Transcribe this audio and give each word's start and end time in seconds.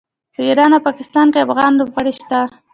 په 0.33 0.39
ایران 0.47 0.71
او 0.75 0.85
پاکستان 0.87 1.27
کې 1.33 1.43
افغان 1.45 1.71
لوبغاړي 1.75 2.13
شته. 2.19 2.39